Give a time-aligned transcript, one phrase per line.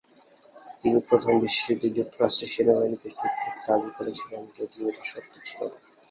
[0.81, 5.77] তিনি প্রথম বিশ্বযুদ্ধে যুক্তরাষ্ট্রের সেনাবাহিনীতে যুদ্ধের দাবি করেছিলেন, যদিও এটি সত্য ছিল না।